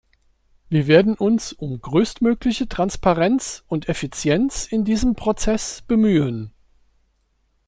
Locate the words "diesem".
4.83-5.13